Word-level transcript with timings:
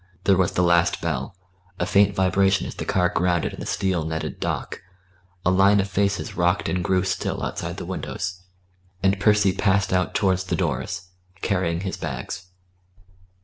There 0.23 0.35
was 0.35 0.53
the 0.53 0.63
last 0.63 0.99
bell, 0.99 1.37
a 1.79 1.85
faint 1.85 2.15
vibration 2.15 2.65
as 2.65 2.73
the 2.73 2.85
car 2.85 3.07
grounded 3.09 3.53
in 3.53 3.59
the 3.59 3.67
steel 3.67 4.03
netted 4.03 4.39
dock; 4.39 4.81
a 5.45 5.51
line 5.51 5.79
of 5.79 5.87
faces 5.87 6.35
rocked 6.35 6.67
and 6.67 6.83
grew 6.83 7.03
still 7.03 7.43
outside 7.43 7.77
the 7.77 7.85
windows, 7.85 8.41
and 9.03 9.19
Percy 9.19 9.53
passed 9.53 9.93
out 9.93 10.15
towards 10.15 10.45
the 10.45 10.55
doors, 10.55 11.09
carrying 11.43 11.81
his 11.81 11.97
bags. 11.97 12.47